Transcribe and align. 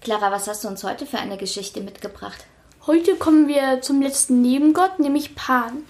Clara, 0.00 0.30
was 0.30 0.46
hast 0.46 0.64
du 0.64 0.68
uns 0.68 0.84
heute 0.84 1.06
für 1.06 1.18
eine 1.18 1.36
Geschichte 1.36 1.80
mitgebracht? 1.80 2.46
Heute 2.86 3.16
kommen 3.16 3.48
wir 3.48 3.82
zum 3.82 4.00
letzten 4.00 4.40
Nebengott, 4.40 4.98
nämlich 4.98 5.34
Pan. 5.34 5.84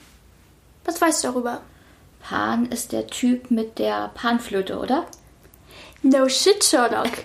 Was 0.85 1.01
weißt 1.01 1.25
du 1.25 1.29
darüber? 1.29 1.61
Pan 2.21 2.67
ist 2.67 2.93
der 2.93 3.07
Typ 3.07 3.51
mit 3.51 3.79
der 3.79 4.11
Panflöte, 4.15 4.79
oder? 4.79 5.07
No 6.03 6.29
shit, 6.29 6.63
Sherlock. 6.65 7.11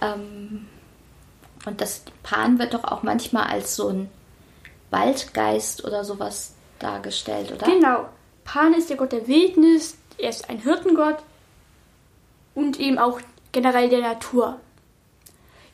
Ähm, 0.00 0.68
und 1.66 1.80
das 1.80 2.02
Pan 2.22 2.60
wird 2.60 2.72
doch 2.72 2.84
auch 2.84 3.02
manchmal 3.02 3.48
als 3.48 3.74
so 3.74 3.88
ein 3.88 4.08
Waldgeist 4.90 5.84
oder 5.84 6.04
sowas 6.04 6.54
dargestellt, 6.78 7.50
oder? 7.50 7.66
Genau. 7.66 8.08
Pan 8.44 8.74
ist 8.74 8.90
der 8.90 8.96
Gott 8.96 9.10
der 9.10 9.26
Wildnis, 9.26 9.96
er 10.16 10.30
ist 10.30 10.48
ein 10.48 10.60
Hirtengott 10.60 11.18
und 12.54 12.78
eben 12.78 12.96
auch 12.96 13.20
generell 13.50 13.88
der 13.88 14.02
Natur. 14.02 14.60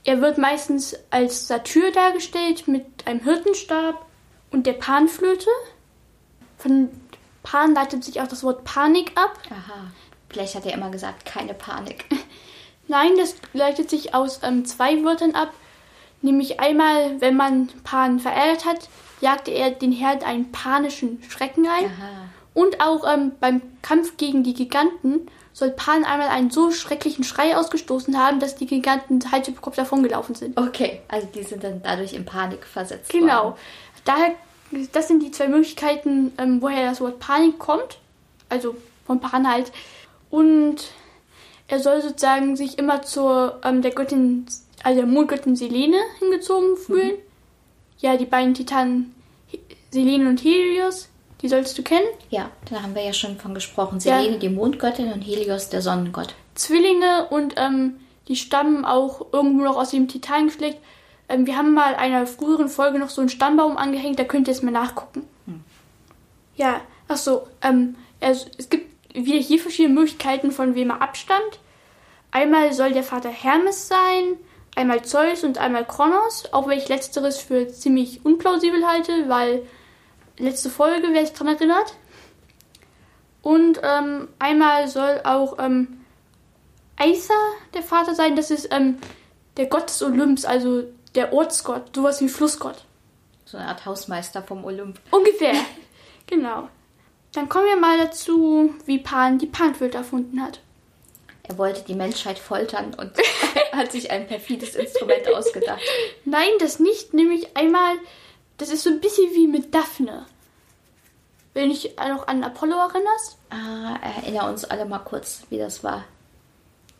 Er 0.04 0.20
wird 0.20 0.36
meistens 0.38 0.94
als 1.10 1.48
Satyr 1.48 1.90
dargestellt 1.90 2.68
mit 2.68 2.84
einem 3.06 3.20
Hirtenstab 3.20 4.04
und 4.50 4.66
der 4.66 4.74
Panflöte. 4.74 5.48
Von 6.58 6.90
Pan 7.42 7.74
leitet 7.74 8.04
sich 8.04 8.20
auch 8.20 8.28
das 8.28 8.42
Wort 8.42 8.64
Panik 8.64 9.12
ab. 9.16 9.38
Aha. 9.50 9.90
Vielleicht 10.28 10.54
hat 10.54 10.66
er 10.66 10.74
immer 10.74 10.90
gesagt, 10.90 11.24
keine 11.24 11.54
Panik. 11.54 12.04
Nein, 12.88 13.12
das 13.16 13.36
leitet 13.54 13.88
sich 13.88 14.14
aus 14.14 14.40
ähm, 14.42 14.66
zwei 14.66 15.02
Wörtern 15.04 15.34
ab. 15.34 15.52
Nämlich 16.20 16.60
einmal, 16.60 17.20
wenn 17.20 17.36
man 17.36 17.68
Pan 17.82 18.18
verärgert 18.20 18.64
hat, 18.64 18.88
jagte 19.20 19.50
er 19.52 19.70
den 19.70 19.92
Herd 19.92 20.24
einen 20.24 20.52
panischen 20.52 21.22
Schrecken 21.28 21.66
ein. 21.66 21.86
Aha. 21.86 22.28
Und 22.54 22.80
auch 22.80 23.04
ähm, 23.12 23.32
beim 23.40 23.60
Kampf 23.82 24.16
gegen 24.16 24.44
die 24.44 24.54
Giganten 24.54 25.28
soll 25.52 25.70
Pan 25.70 26.04
einmal 26.04 26.28
einen 26.28 26.50
so 26.50 26.70
schrecklichen 26.70 27.24
Schrei 27.24 27.56
ausgestoßen 27.56 28.18
haben, 28.18 28.40
dass 28.40 28.56
die 28.56 28.66
Giganten 28.66 29.20
Hals 29.30 29.48
über 29.48 29.60
Kopf 29.60 29.76
davongelaufen 29.76 30.34
sind. 30.34 30.56
Okay, 30.58 31.00
also 31.08 31.28
die 31.34 31.42
sind 31.42 31.62
dann 31.64 31.82
dadurch 31.82 32.12
in 32.12 32.24
Panik 32.24 32.64
versetzt 32.64 33.10
Genau. 33.10 33.44
worden. 33.44 33.54
Daher, 34.04 34.34
das 34.92 35.08
sind 35.08 35.22
die 35.22 35.30
zwei 35.30 35.48
Möglichkeiten, 35.48 36.32
ähm, 36.38 36.60
woher 36.62 36.88
das 36.90 37.00
Wort 37.00 37.18
Panik 37.20 37.58
kommt. 37.58 37.98
Also 38.48 38.76
von 39.06 39.20
Pan 39.20 39.50
halt. 39.50 39.72
Und 40.30 40.76
er 41.68 41.80
soll 41.80 42.02
sozusagen 42.02 42.56
sich 42.56 42.78
immer 42.78 43.02
zur 43.02 43.60
ähm, 43.64 43.82
der 43.82 43.92
Göttin, 43.92 44.46
also 44.82 45.00
der 45.00 45.08
Mondgöttin 45.08 45.56
Selene 45.56 45.96
hingezogen 46.18 46.76
fühlen. 46.76 47.14
Ja, 47.98 48.16
die 48.16 48.26
beiden 48.26 48.54
Titanen 48.54 49.14
Selene 49.90 50.28
und 50.28 50.42
Helios, 50.42 51.08
die 51.42 51.48
solltest 51.48 51.76
du 51.76 51.82
kennen. 51.82 52.06
Ja, 52.30 52.50
da 52.70 52.82
haben 52.82 52.94
wir 52.94 53.02
ja 53.02 53.12
schon 53.12 53.38
von 53.38 53.54
gesprochen. 53.54 53.98
Ja. 54.00 54.18
Selene, 54.18 54.38
die 54.38 54.48
Mondgöttin 54.48 55.12
und 55.12 55.22
Helios, 55.22 55.68
der 55.68 55.82
Sonnengott. 55.82 56.34
Zwillinge 56.54 57.26
und 57.30 57.54
ähm, 57.56 58.00
die 58.28 58.36
stammen 58.36 58.84
auch 58.84 59.26
irgendwo 59.32 59.64
noch 59.64 59.76
aus 59.76 59.90
dem 59.90 60.08
Titanengeschlecht. 60.08 60.78
Ähm, 61.28 61.46
wir 61.46 61.56
haben 61.56 61.74
mal 61.74 61.92
in 61.92 61.98
einer 61.98 62.26
früheren 62.26 62.68
Folge 62.68 62.98
noch 62.98 63.10
so 63.10 63.20
einen 63.20 63.30
Stammbaum 63.30 63.76
angehängt, 63.76 64.18
da 64.18 64.24
könnt 64.24 64.48
ihr 64.48 64.52
es 64.52 64.62
mal 64.62 64.70
nachgucken. 64.70 65.28
Ja, 66.56 66.80
ach 67.08 67.16
so, 67.16 67.48
ähm, 67.62 67.96
es, 68.20 68.46
es 68.58 68.68
gibt 68.68 68.94
wieder 69.14 69.38
hier 69.38 69.58
verschiedene 69.58 69.94
Möglichkeiten, 69.94 70.50
von 70.50 70.74
wem 70.74 70.90
er 70.90 71.02
abstammt. 71.02 71.58
Einmal 72.30 72.72
soll 72.72 72.92
der 72.92 73.02
Vater 73.04 73.30
Hermes 73.30 73.88
sein, 73.88 74.36
einmal 74.74 75.02
Zeus 75.02 75.44
und 75.44 75.58
einmal 75.58 75.84
Kronos, 75.84 76.52
auch 76.52 76.66
wenn 76.68 76.78
ich 76.78 76.88
letzteres 76.88 77.38
für 77.38 77.68
ziemlich 77.68 78.24
unplausibel 78.24 78.86
halte, 78.86 79.28
weil 79.28 79.62
letzte 80.38 80.70
Folge, 80.70 81.08
wer 81.12 81.24
sich 81.24 81.34
dran 81.34 81.48
erinnert. 81.48 81.94
Und 83.42 83.80
ähm, 83.82 84.28
einmal 84.38 84.88
soll 84.88 85.20
auch 85.24 85.58
ähm, 85.58 86.04
Aether 86.96 87.34
der 87.74 87.82
Vater 87.82 88.14
sein. 88.14 88.36
Das 88.36 88.50
ist 88.50 88.68
ähm, 88.72 88.98
der 89.56 89.66
Gott 89.66 89.88
des 89.88 90.02
Olymps, 90.02 90.44
also 90.44 90.84
der 91.14 91.32
Ortsgott, 91.32 91.94
sowas 91.94 92.20
wie 92.20 92.28
Flussgott. 92.28 92.84
So 93.44 93.58
eine 93.58 93.68
Art 93.68 93.84
Hausmeister 93.84 94.42
vom 94.42 94.64
Olymp. 94.64 94.98
Ungefähr. 95.10 95.54
genau. 96.26 96.68
Dann 97.32 97.48
kommen 97.48 97.66
wir 97.66 97.76
mal 97.76 97.98
dazu, 97.98 98.74
wie 98.86 98.98
Pan 98.98 99.38
die 99.38 99.46
Panflöte 99.46 99.98
erfunden 99.98 100.42
hat. 100.42 100.60
Er 101.42 101.58
wollte 101.58 101.82
die 101.82 101.94
Menschheit 101.94 102.38
foltern 102.38 102.94
und 102.94 103.12
hat 103.72 103.92
sich 103.92 104.10
ein 104.10 104.26
perfides 104.26 104.74
Instrument 104.74 105.28
ausgedacht. 105.28 105.82
Nein, 106.24 106.50
das 106.58 106.78
nicht. 106.78 107.12
Nämlich 107.12 107.56
einmal, 107.56 107.96
das 108.58 108.70
ist 108.70 108.82
so 108.82 108.90
ein 108.90 109.00
bisschen 109.00 109.32
wie 109.34 109.46
mit 109.46 109.74
Daphne. 109.74 110.26
Wenn 111.52 111.68
du 111.68 111.74
dich 111.74 111.96
noch 111.96 112.26
an 112.26 112.42
Apollo 112.42 112.76
erinnerst. 112.76 113.38
Ah, 113.50 113.96
erinnere 114.02 114.50
uns 114.50 114.64
alle 114.64 114.84
mal 114.86 114.98
kurz, 114.98 115.42
wie 115.50 115.58
das 115.58 115.84
war. 115.84 116.04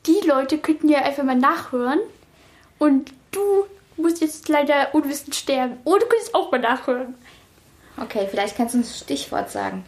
Die 0.07 0.21
Leute 0.27 0.59
könnten 0.59 0.89
ja 0.89 1.01
einfach 1.01 1.25
mal 1.25 1.35
nachhören. 1.35 2.01
Und 2.79 3.13
du 3.33 3.67
musst 3.97 4.21
jetzt 4.21 4.49
leider 4.49 4.95
unwissend 4.95 5.35
sterben. 5.35 5.79
Oder 5.85 6.01
du 6.01 6.07
könntest 6.07 6.35
auch 6.35 6.53
mal 6.53 6.61
nachhören. 6.61 7.15
Okay, 7.97 8.29
vielleicht 8.31 8.57
kannst 8.57 8.75
du 8.75 8.79
uns 8.79 8.91
ein 8.91 9.05
Stichwort 9.05 9.51
sagen. 9.51 9.85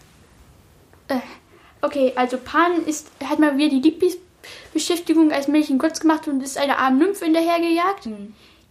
Äh, 1.09 1.21
Okay, 1.87 2.13
also 2.17 2.39
Pan 2.39 2.85
ist, 2.85 3.09
hat 3.23 3.39
mal 3.39 3.57
wieder 3.57 3.71
die 3.71 3.81
Lieblingsbeschäftigung 3.81 5.31
als 5.31 5.47
männlichen 5.47 5.79
Gott 5.79 6.01
gemacht 6.01 6.27
und 6.27 6.43
ist 6.43 6.59
einer 6.59 6.79
armen 6.79 6.99
Nymphe 6.99 7.27
hinterhergejagt. 7.27 8.09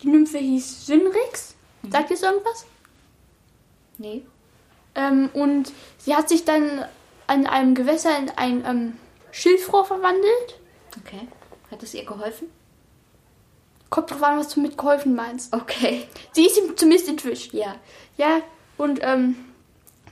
Die 0.01 0.07
Nymphe 0.07 0.37
hieß 0.37 0.85
Synrix. 0.85 1.55
Sagt 1.89 2.11
ihr 2.11 2.21
irgendwas? 2.21 2.65
Nee? 3.99 4.25
Ähm, 4.95 5.29
und 5.33 5.71
sie 5.97 6.15
hat 6.15 6.29
sich 6.29 6.45
dann 6.45 6.85
an 7.27 7.47
einem 7.47 7.75
Gewässer 7.75 8.17
in 8.17 8.29
ein 8.31 8.65
ähm, 8.65 8.97
Schilfrohr 9.31 9.85
verwandelt. 9.85 10.59
Okay. 10.99 11.27
Hat 11.71 11.83
es 11.83 11.93
ihr 11.93 12.05
geholfen? 12.05 12.49
Kommt 13.89 14.11
drauf 14.11 14.23
an, 14.23 14.39
was 14.39 14.49
du 14.49 14.61
mit 14.61 14.77
geholfen 14.77 15.15
meinst. 15.15 15.53
Okay. 15.53 16.07
Sie 16.31 16.45
ist 16.45 16.57
ihm 16.57 16.75
zumindest 16.77 17.09
entwischt. 17.09 17.53
Ja. 17.53 17.75
Ja, 18.17 18.41
und 18.77 18.99
ähm, 19.01 19.35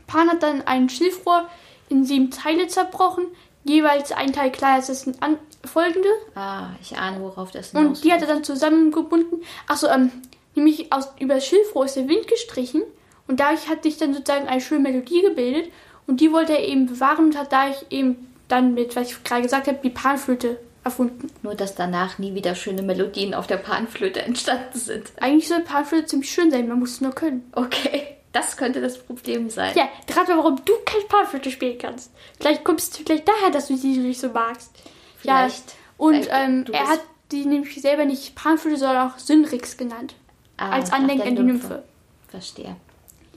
Pan 0.08 0.30
hat 0.30 0.44
dann 0.44 0.62
ein 0.62 0.90
Schilfrohr 0.90 1.48
in 1.90 2.06
sieben 2.06 2.32
Teile 2.32 2.68
zerbrochen. 2.68 3.26
Jeweils 3.64 4.12
ein 4.12 4.34
Teil 4.34 4.52
kleiner 4.52 4.76
als 4.76 4.88
das 4.88 5.08
an 5.22 5.38
folgende. 5.64 6.10
Ah, 6.36 6.72
ich 6.82 6.98
ahne, 6.98 7.22
worauf 7.22 7.52
das 7.52 7.74
Und 7.74 8.04
die 8.04 8.12
hat 8.12 8.22
er 8.22 8.28
dann 8.28 8.44
zusammengebunden. 8.44 9.42
Achso, 9.68 9.88
ähm, 9.88 10.12
nämlich 10.56 10.92
aus, 10.92 11.08
über 11.20 11.36
das 11.36 11.46
Schilfrohr 11.48 11.86
ist 11.86 11.96
der 11.96 12.10
Wind 12.10 12.28
gestrichen. 12.28 12.84
Und 13.28 13.40
dadurch 13.40 13.70
hat 13.70 13.84
sich 13.84 13.98
dann 13.98 14.14
sozusagen 14.14 14.48
eine 14.48 14.62
schöne 14.62 14.82
Melodie 14.82 15.22
gebildet. 15.22 15.72
Und 16.08 16.20
die 16.20 16.32
wollte 16.32 16.54
er 16.54 16.68
eben 16.68 16.88
bewahren 16.88 17.26
und 17.26 17.38
hat 17.38 17.52
dadurch 17.54 17.86
eben 17.90 18.34
dann 18.48 18.74
mit, 18.74 18.96
was 18.96 19.12
ich 19.12 19.24
gerade 19.24 19.42
gesagt 19.42 19.68
habe, 19.68 19.80
die 19.82 19.90
Panflöte 19.90 20.60
erfunden. 20.84 21.30
Nur, 21.42 21.56
dass 21.56 21.76
danach 21.76 22.20
nie 22.20 22.36
wieder 22.36 22.56
schöne 22.56 22.82
Melodien 22.82 23.34
auf 23.34 23.48
der 23.48 23.58
Panflöte 23.58 24.22
entstanden 24.22 24.78
sind. 24.78 25.12
Eigentlich 25.20 25.48
soll 25.48 25.62
Panflöte 25.62 26.08
ziemlich 26.08 26.32
schön 26.32 26.52
sein, 26.52 26.68
man 26.68 26.80
muss 26.80 26.92
es 26.92 27.02
nur 27.02 27.14
können. 27.14 27.50
Okay, 27.54 28.18
das 28.34 28.58
könnte 28.58 28.82
das 28.82 28.98
Problem 28.98 29.50
sein. 29.50 29.74
Ja, 29.76 29.88
gerade 30.08 30.36
warum 30.38 30.58
du 30.66 30.74
kein 30.86 31.08
Panflöte 31.08 31.52
spielen 31.52 31.78
kannst. 31.78 32.12
Vielleicht 32.40 32.64
kommst 32.64 33.00
du 33.00 33.04
vielleicht 33.04 33.28
daher, 33.28 33.52
dass 33.52 33.68
du 33.68 33.78
sie 33.78 33.98
nicht 33.98 34.20
so 34.20 34.30
magst. 34.30 34.72
Vielleicht. 35.18 35.70
Ja, 35.70 35.76
und 35.98 36.26
Vielleicht, 36.26 36.32
ähm, 36.34 36.66
er 36.72 36.88
hat 36.90 37.02
die 37.32 37.46
nämlich 37.46 37.82
selber 37.82 38.06
nicht 38.06 38.36
Panflöte, 38.36 38.78
sondern 38.78 39.10
auch 39.10 39.18
Synrix 39.18 39.78
genannt. 39.78 40.16
Ah, 40.58 40.72
als 40.72 40.92
Andenken 40.92 41.28
an 41.28 41.36
die 41.36 41.44
Nymphe. 41.44 41.84
Verstehe. 42.28 42.76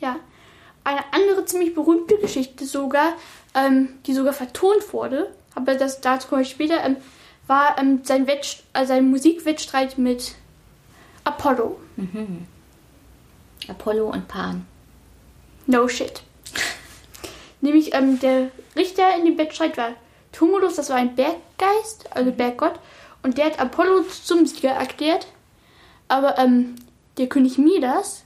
Ja. 0.01 0.17
Eine 0.85 1.01
andere 1.13 1.45
ziemlich 1.45 1.75
berühmte 1.75 2.17
Geschichte 2.19 2.65
sogar, 2.65 3.15
ähm, 3.55 3.99
die 4.07 4.15
sogar 4.15 4.33
vertont 4.33 4.93
wurde, 4.93 5.33
aber 5.55 5.75
das 5.75 6.01
dazu 6.01 6.29
komme 6.29 6.43
ich 6.43 6.51
später, 6.51 6.85
ähm, 6.85 6.97
war 7.47 7.77
ähm, 7.79 8.01
sein, 8.05 8.27
äh, 8.29 8.87
sein 8.87 9.11
Musikwettstreit 9.11 9.99
mit 9.99 10.37
Apollo. 11.25 11.77
Apollo 13.69 14.11
und 14.11 14.29
Pan. 14.29 14.67
No 15.67 15.89
shit. 15.89 16.23
Nämlich 17.61 17.95
ähm, 17.95 18.21
der 18.21 18.51
Richter 18.77 19.17
in 19.17 19.25
dem 19.25 19.39
Wettstreit 19.39 19.77
war 19.77 19.91
Tumulus, 20.31 20.77
das 20.77 20.91
war 20.91 20.97
ein 20.97 21.17
Berggeist, 21.17 22.15
also 22.15 22.31
Berggott, 22.31 22.79
und 23.23 23.39
der 23.39 23.47
hat 23.47 23.59
Apollo 23.59 24.05
zum 24.23 24.47
Sieger 24.47 24.71
erklärt. 24.71 25.27
Aber 26.07 26.39
ähm, 26.39 26.77
der 27.19 27.27
König 27.29 27.59
Midas, 27.59 28.23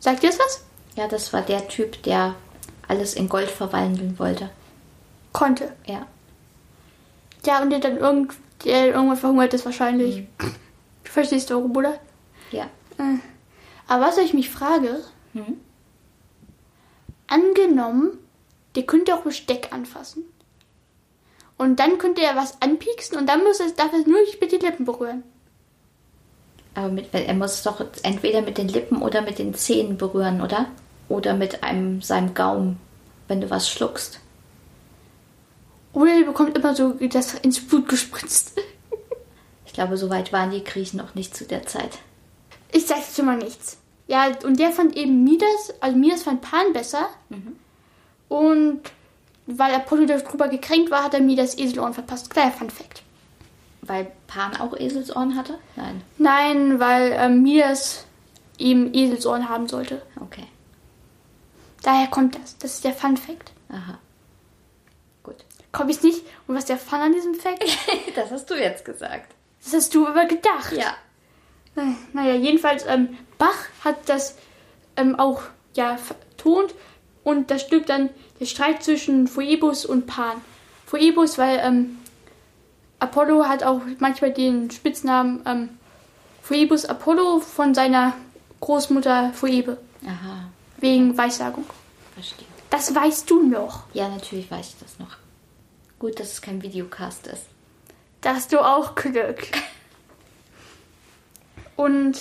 sagt 0.00 0.22
ihr 0.22 0.30
das 0.30 0.38
was? 0.38 0.64
Ja, 0.96 1.08
das 1.08 1.32
war 1.32 1.42
der 1.42 1.66
Typ, 1.68 2.02
der 2.04 2.34
alles 2.88 3.14
in 3.14 3.28
Gold 3.28 3.50
verwandeln 3.50 4.18
wollte. 4.18 4.50
Konnte. 5.32 5.72
Ja. 5.86 6.06
Ja, 7.44 7.60
und 7.62 7.70
der 7.70 7.80
dann 7.80 7.96
irgend, 7.98 8.34
der 8.64 8.86
irgendwann 8.94 9.16
verhungert 9.16 9.52
ist 9.54 9.64
wahrscheinlich. 9.64 10.26
Du 10.38 11.10
verstehst 11.10 11.50
doch, 11.50 11.60
oder? 11.62 11.98
Ja. 12.52 12.64
Äh, 12.98 13.18
Aber 13.88 14.06
was 14.06 14.18
ich 14.18 14.34
mich 14.34 14.50
frage, 14.50 15.00
Mhm. 15.32 15.58
angenommen, 17.26 18.18
der 18.76 18.84
könnte 18.84 19.14
auch 19.14 19.22
Besteck 19.22 19.68
anfassen. 19.72 20.24
Und 21.56 21.78
dann 21.80 21.98
könnte 21.98 22.22
er 22.22 22.36
was 22.36 22.60
anpieksen 22.62 23.16
und 23.18 23.28
dann 23.28 23.42
muss 23.44 23.60
er, 23.60 23.70
darf 23.70 23.92
er 23.92 24.00
es 24.00 24.06
nur 24.06 24.20
nicht 24.20 24.40
mit 24.40 24.52
den 24.52 24.60
Lippen 24.60 24.84
berühren. 24.84 25.22
Aber 26.74 26.88
mit, 26.88 27.12
er 27.12 27.34
muss 27.34 27.52
es 27.54 27.62
doch 27.62 27.84
entweder 28.02 28.42
mit 28.42 28.58
den 28.58 28.68
Lippen 28.68 29.00
oder 29.02 29.22
mit 29.22 29.38
den 29.38 29.54
Zähnen 29.54 29.96
berühren, 29.96 30.40
oder? 30.40 30.66
Oder 31.08 31.34
mit 31.34 31.62
einem 31.62 32.02
seinem 32.02 32.34
Gaumen, 32.34 32.78
wenn 33.28 33.40
du 33.40 33.50
was 33.50 33.68
schluckst. 33.68 34.20
Oder 35.92 36.12
er 36.12 36.24
bekommt 36.24 36.56
immer 36.56 36.74
so 36.74 36.94
das 36.94 37.34
ins 37.34 37.60
Blut 37.60 37.88
gespritzt. 37.88 38.58
Ich 39.66 39.72
glaube, 39.72 39.96
so 39.96 40.10
weit 40.10 40.32
waren 40.32 40.50
die 40.50 40.64
Griechen 40.64 40.98
noch 40.98 41.14
nicht 41.14 41.36
zu 41.36 41.44
der 41.44 41.66
Zeit. 41.66 41.98
Ich 42.72 42.86
sag 42.86 42.98
jetzt 42.98 43.16
schon 43.16 43.26
mal 43.26 43.36
nichts. 43.36 43.78
Ja, 44.06 44.28
und 44.44 44.58
der 44.58 44.70
fand 44.70 44.96
eben 44.96 45.24
Midas, 45.24 45.74
also 45.80 45.96
Midas 45.96 46.22
fand 46.22 46.42
Pan 46.42 46.72
besser. 46.72 47.08
Und 48.28 48.80
weil 49.46 49.74
Apollo 49.74 50.06
darüber 50.06 50.48
gekränkt 50.48 50.90
war, 50.90 51.04
hat 51.04 51.14
er 51.14 51.20
Midas 51.20 51.56
Eselohren 51.58 51.94
verpasst. 51.94 52.30
Kleiner 52.30 52.52
Fun 52.52 52.70
Fact. 52.70 53.02
Weil 53.82 54.10
Pan 54.26 54.56
auch 54.56 54.76
Eselsohren 54.78 55.36
hatte? 55.36 55.58
Nein. 55.76 56.02
Nein, 56.18 56.80
weil 56.80 57.12
ähm, 57.18 57.42
Midas 57.42 58.06
eben 58.58 58.92
Eselsohren 58.94 59.48
haben 59.48 59.68
sollte. 59.68 60.02
Okay. 60.20 60.46
Daher 61.84 62.08
kommt 62.08 62.34
das. 62.34 62.56
Das 62.58 62.74
ist 62.74 62.84
der 62.84 62.94
Fun 62.94 63.16
Fact. 63.16 63.52
Aha. 63.68 63.98
Gut. 65.22 65.36
Komm 65.70 65.90
ich 65.90 66.02
nicht. 66.02 66.24
Und 66.46 66.54
was 66.54 66.64
ist 66.64 66.70
der 66.70 66.78
Fun 66.78 66.98
an 66.98 67.12
diesem 67.12 67.34
Fact? 67.34 67.62
Das 68.16 68.30
hast 68.30 68.50
du 68.50 68.54
jetzt 68.54 68.84
gesagt. 68.84 69.34
Das 69.62 69.74
hast 69.74 69.94
du 69.94 70.06
aber 70.06 70.24
gedacht. 70.24 70.72
Ja. 70.72 70.94
Naja, 72.12 72.34
jedenfalls, 72.34 72.86
ähm, 72.86 73.18
Bach 73.36 73.66
hat 73.84 74.08
das 74.08 74.36
ähm, 74.96 75.18
auch 75.18 75.42
ja, 75.74 75.96
vertont 75.96 76.74
und 77.22 77.50
das 77.50 77.62
Stück 77.62 77.86
dann 77.86 78.10
der 78.40 78.46
Streit 78.46 78.82
zwischen 78.82 79.26
Phoebus 79.26 79.84
und 79.84 80.06
Pan. 80.06 80.40
Phoebus, 80.86 81.36
weil 81.36 81.60
ähm, 81.62 81.98
Apollo 82.98 83.46
hat 83.46 83.62
auch 83.62 83.82
manchmal 83.98 84.32
den 84.32 84.70
Spitznamen 84.70 85.42
ähm, 85.44 85.68
Phoebus 86.42 86.86
Apollo 86.86 87.40
von 87.40 87.74
seiner 87.74 88.14
Großmutter 88.60 89.32
Phoebe, 89.34 89.78
Aha. 90.06 90.48
Wegen 90.78 91.16
Weissagung. 91.16 91.64
Verstehe. 92.14 92.46
Das 92.70 92.94
weißt 92.94 93.30
du 93.30 93.42
noch. 93.42 93.84
Ja, 93.92 94.08
natürlich 94.08 94.50
weiß 94.50 94.70
ich 94.70 94.76
das 94.80 94.98
noch. 94.98 95.16
Gut, 95.98 96.18
dass 96.18 96.32
es 96.32 96.42
kein 96.42 96.62
Videocast 96.62 97.26
ist. 97.28 97.46
Da 98.20 98.34
hast 98.34 98.52
du 98.52 98.60
auch 98.60 98.94
Glück. 98.94 99.48
Und 101.76 102.18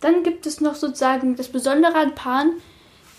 dann 0.00 0.22
gibt 0.22 0.46
es 0.46 0.60
noch 0.60 0.74
sozusagen 0.74 1.36
das 1.36 1.48
Besondere 1.48 1.94
an 1.96 2.14
Pan, 2.14 2.52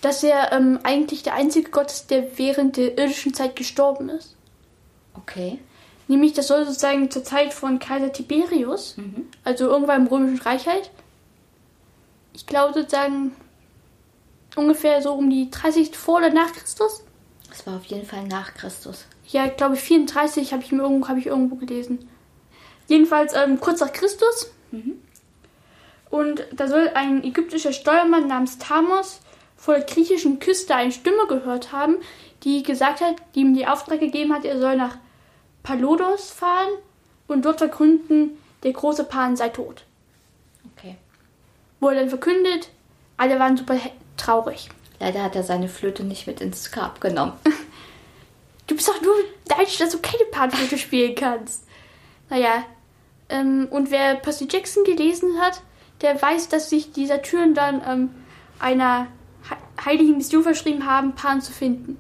dass 0.01 0.24
er 0.24 0.51
ähm, 0.54 0.80
eigentlich 0.84 1.24
der 1.24 1.34
einzige 1.34 1.72
Gott 1.72 1.92
ist, 1.92 2.12
der 2.12 2.38
während 2.38 2.78
der 2.78 2.98
irdischen 2.98 3.34
Zeit 3.34 3.56
gestorben 3.56 4.10
ist. 4.10 4.36
Okay. 5.16 5.60
Nämlich, 6.07 6.34
das 6.34 6.48
soll 6.48 6.66
sozusagen 6.66 7.12
zur 7.12 7.24
Zeit 7.24 7.54
von 7.54 7.78
Kaiser 7.78 8.12
Tiberius, 8.12 8.96
also 9.44 9.68
irgendwann 9.68 10.01
im 10.01 10.07
Römischen 10.07 10.42
Reich 10.42 10.68
halt. 10.68 10.90
Ich 12.34 12.48
glaube 12.48 12.74
sozusagen 12.74 13.36
ungefähr 14.56 15.01
so 15.01 15.13
um 15.13 15.30
die 15.30 15.50
30 15.50 15.96
vor 15.96 16.18
oder 16.18 16.30
nach 16.30 16.51
Christus. 16.54 17.04
Es 17.51 17.66
war 17.66 17.78
auf 17.78 17.86
jeden 17.86 18.06
Fall 18.06 18.25
nach 18.28 18.54
Christus. 18.54 19.06
Ja, 19.28 19.46
ich 19.46 19.57
glaube 19.57 19.75
34 19.75 20.54
habe 20.54 20.63
ich 20.63 20.72
mir 20.72 20.81
irgendwo, 20.81 21.07
habe 21.07 21.19
ich 21.19 21.28
irgendwo 21.28 21.56
gelesen. 21.56 22.10
Jedenfalls 22.88 23.34
ähm, 23.36 23.60
kurz 23.60 23.80
nach 23.80 23.94
Christus. 23.94 24.51
Und 26.10 26.46
da 26.51 26.68
soll 26.68 26.90
ein 26.96 27.24
ägyptischer 27.24 27.74
Steuermann 27.74 28.28
namens 28.28 28.57
Thamos 28.57 29.22
vor 29.56 29.75
der 29.75 29.84
griechischen 29.84 30.40
Küste 30.40 30.75
eine 30.75 30.92
Stimme 30.92 31.28
gehört 31.28 31.72
haben, 31.72 31.98
die 32.44 32.63
gesagt 32.63 33.01
hat, 33.01 33.16
die 33.36 33.42
ihm 33.42 33.54
die 33.54 33.68
Auftrag 33.68 34.00
gegeben 34.00 34.34
hat, 34.34 34.46
er 34.46 34.60
soll 34.60 34.75
nach 34.75 34.98
Palodos 35.63 36.31
fahren 36.31 36.69
und 37.28 37.46
dort 37.46 37.60
verkünden, 37.60 38.38
der 38.63 38.74
große 38.74 39.04
Pan 39.04 39.36
sei 39.36 39.50
tot. 39.50 39.84
Okay. 40.78 40.96
Wurde 41.80 41.98
dann 41.98 42.10
verkündet, 42.10 42.69
alle 43.18 43.38
waren 43.38 43.57
super 43.57 43.78
traurig. 44.19 44.69
Leider 45.00 45.24
hat 45.24 45.36
er 45.36 45.44
seine 45.44 45.69
Flöte 45.69 46.04
nicht 46.04 46.27
mit 46.27 46.42
ins 46.42 46.71
Grab 46.71 47.01
genommen. 47.01 47.33
Du 48.68 48.75
bist 48.75 48.88
doch 48.88 49.01
nur 49.01 49.16
neidisch, 49.50 49.77
dass 49.80 49.89
du 49.89 49.98
keine 49.98 50.25
Panflöte 50.30 50.77
spielen 50.77 51.16
kannst. 51.16 51.63
Naja, 52.30 52.63
ähm, 53.30 53.68
und 53.71 53.89
wer 53.89 54.13
Percy 54.13 54.48
Jackson 54.48 54.83
gelesen 54.83 55.42
hat, 55.42 55.63
der 56.01 56.21
weiß, 56.21 56.50
dass 56.50 56.69
sich 56.69 56.92
die 56.92 57.07
Satyren 57.07 57.56
dann 57.56 57.81
ähm, 57.88 58.10
einer 58.60 59.07
he- 59.50 59.83
heiligen 59.86 60.18
Mission 60.18 60.44
verschrieben 60.44 60.86
haben, 60.86 61.15
Pan 61.15 61.42
zu 61.42 61.51
finden. 61.51 61.98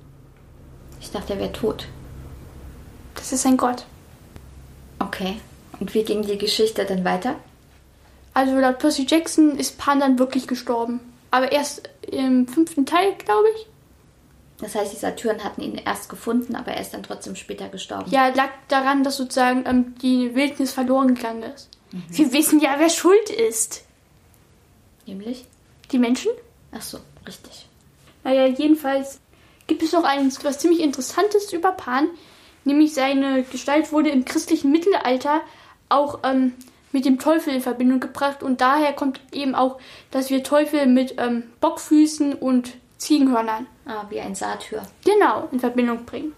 Ich 1.01 1.09
dachte, 1.09 1.33
er 1.33 1.39
wäre 1.39 1.51
tot. 1.51 1.87
Das 3.15 3.33
ist 3.33 3.47
ein 3.47 3.57
Gott. 3.57 3.85
Okay. 4.99 5.41
Und 5.79 5.95
wie 5.95 6.03
ging 6.03 6.21
die 6.21 6.37
Geschichte 6.37 6.85
dann 6.85 7.03
weiter? 7.03 7.33
Also 8.35 8.55
laut 8.59 8.77
Percy 8.77 9.07
Jackson 9.09 9.57
ist 9.57 9.79
Pan 9.79 9.99
dann 9.99 10.19
wirklich 10.19 10.47
gestorben. 10.47 10.99
Aber 11.31 11.51
erst 11.51 11.89
im 12.01 12.47
fünften 12.47 12.85
Teil, 12.85 13.13
glaube 13.15 13.47
ich. 13.55 13.67
Das 14.59 14.75
heißt, 14.75 14.91
die 14.91 14.97
Satyren 14.97 15.43
hatten 15.43 15.61
ihn 15.61 15.75
erst 15.75 16.09
gefunden, 16.09 16.55
aber 16.55 16.71
er 16.71 16.81
ist 16.81 16.93
dann 16.93 17.03
trotzdem 17.03 17.35
später 17.35 17.69
gestorben. 17.69 18.11
Ja, 18.11 18.27
lag 18.29 18.49
daran, 18.67 19.03
dass 19.03 19.17
sozusagen 19.17 19.63
ähm, 19.65 19.95
die 20.01 20.35
Wildnis 20.35 20.73
verloren 20.73 21.15
gegangen 21.15 21.43
ist. 21.43 21.69
Wir 22.09 22.31
wissen 22.33 22.59
ja, 22.59 22.75
wer 22.77 22.89
schuld 22.89 23.29
ist. 23.29 23.83
Nämlich? 25.05 25.45
Die 25.91 25.97
Menschen? 25.97 26.31
Ach 26.71 26.81
so, 26.81 26.99
richtig. 27.25 27.67
Naja, 28.23 28.45
jedenfalls 28.45 29.19
gibt 29.65 29.81
es 29.81 29.93
noch 29.93 30.03
ein, 30.03 30.31
was 30.43 30.59
ziemlich 30.59 30.81
Interessantes 30.81 31.51
über 31.53 31.71
Pan, 31.71 32.09
nämlich 32.63 32.93
seine 32.93 33.43
Gestalt 33.43 33.91
wurde 33.91 34.09
im 34.09 34.25
christlichen 34.25 34.71
Mittelalter 34.71 35.41
auch 35.87 36.19
ähm, 36.23 36.53
mit 36.91 37.05
dem 37.05 37.19
Teufel 37.19 37.53
in 37.53 37.61
Verbindung 37.61 37.99
gebracht 37.99 38.41
und 38.43 38.61
daher 38.61 38.93
kommt 38.93 39.19
eben 39.31 39.55
auch, 39.55 39.79
dass 40.11 40.29
wir 40.29 40.43
Teufel 40.43 40.87
mit 40.87 41.15
ähm, 41.17 41.43
Bockfüßen 41.61 42.33
und 42.33 42.73
Ziegenhörnern 42.97 43.67
Ah, 43.85 44.05
wie 44.09 44.19
ein 44.19 44.35
Satyr. 44.35 44.83
genau 45.05 45.47
in 45.51 45.59
Verbindung 45.59 46.05
bringen. 46.05 46.33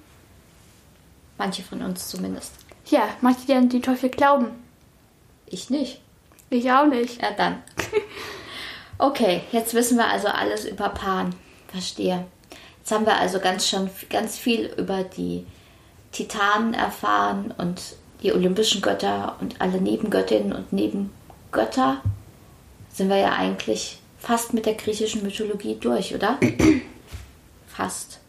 Manche 1.37 1.63
von 1.63 1.81
uns 1.81 2.07
zumindest. 2.07 2.53
Ja, 2.85 3.07
manche, 3.21 3.45
die 3.47 3.53
an 3.53 3.69
den 3.69 3.81
Teufel 3.81 4.09
glauben. 4.09 4.47
Ich 5.47 5.69
nicht. 5.69 6.01
Ich 6.49 6.71
auch 6.71 6.85
nicht. 6.85 7.21
Ja, 7.21 7.31
dann. 7.31 7.61
Okay, 8.97 9.41
jetzt 9.51 9.73
wissen 9.73 9.97
wir 9.97 10.05
also 10.07 10.27
alles 10.27 10.63
über 10.65 10.89
Pan. 10.89 11.33
Verstehe. 11.69 12.23
Jetzt 12.77 12.91
haben 12.91 13.07
wir 13.07 13.15
also 13.15 13.39
ganz 13.39 13.67
schon 13.67 13.89
ganz 14.11 14.37
viel 14.37 14.71
über 14.77 15.03
die 15.03 15.43
Titanen 16.11 16.75
erfahren 16.75 17.51
und 17.57 17.81
die 18.23 18.33
olympischen 18.33 18.81
Götter 18.81 19.35
und 19.41 19.59
alle 19.61 19.79
Nebengöttinnen 19.81 20.53
und 20.53 20.71
Nebengötter. 20.73 22.01
Sind 22.93 23.09
wir 23.09 23.17
ja 23.17 23.33
eigentlich 23.33 23.99
fast 24.19 24.53
mit 24.53 24.65
der 24.65 24.75
griechischen 24.75 25.23
Mythologie 25.23 25.75
durch, 25.79 26.13
oder? 26.13 26.37
fast. 27.67 28.19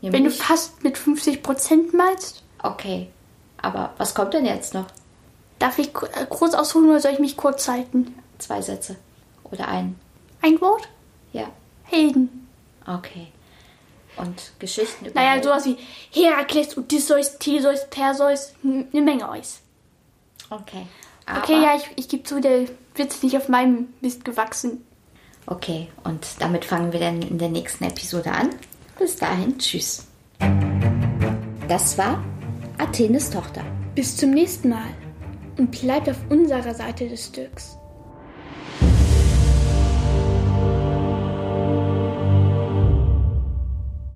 Wenn 0.00 0.12
du 0.12 0.18
Nämlich, 0.18 0.38
fast 0.38 0.82
mit 0.84 0.96
50% 0.96 1.96
meinst, 1.96 2.42
okay. 2.62 3.08
Aber 3.60 3.94
was 3.98 4.14
kommt 4.14 4.34
denn 4.34 4.44
jetzt 4.46 4.74
noch? 4.74 4.86
darf 5.58 5.78
ich 5.78 5.94
ku- 5.94 6.04
äh, 6.06 6.26
kurz 6.28 6.52
ausholen 6.54 6.90
oder 6.90 7.00
soll 7.00 7.12
ich 7.12 7.18
mich 7.18 7.36
kurz 7.36 7.66
halten? 7.66 8.14
Zwei 8.38 8.60
Sätze. 8.60 8.96
Oder 9.44 9.68
ein. 9.68 9.98
Ein 10.42 10.60
Wort? 10.60 10.86
Ja. 11.32 11.46
Helden. 11.84 12.46
Okay. 12.86 13.28
Und 14.16 14.52
Geschichten 14.58 15.06
über. 15.06 15.20
Naja, 15.20 15.42
sowas 15.42 15.66
wie 15.66 15.76
Herakles, 16.10 16.76
Odysseus, 16.76 17.38
Theseus, 17.38 17.88
Perseus, 17.90 18.54
eine 18.64 19.02
Menge 19.02 19.28
aus. 19.28 19.60
Okay. 20.50 20.86
Okay, 21.28 21.60
ja, 21.60 21.76
ich, 21.76 21.84
ich 21.96 22.08
gebe 22.08 22.22
zu, 22.22 22.40
der 22.40 22.66
Witz 22.94 23.22
nicht 23.22 23.36
auf 23.36 23.48
meinem 23.48 23.88
Mist 24.00 24.24
gewachsen. 24.24 24.86
Okay, 25.46 25.88
und 26.04 26.26
damit 26.38 26.64
fangen 26.64 26.92
wir 26.92 27.00
dann 27.00 27.20
in 27.22 27.38
der 27.38 27.48
nächsten 27.48 27.84
Episode 27.84 28.30
an. 28.30 28.50
Bis 28.98 29.16
dahin, 29.16 29.58
tschüss. 29.58 30.06
Das 31.68 31.98
war 31.98 32.22
Athenes 32.78 33.30
Tochter. 33.30 33.62
Bis 33.94 34.16
zum 34.16 34.30
nächsten 34.30 34.68
Mal 34.70 34.94
und 35.58 35.70
bleibt 35.70 36.08
auf 36.08 36.18
unserer 36.28 36.74
Seite 36.74 37.08
des 37.08 37.26
Stücks. 37.26 37.76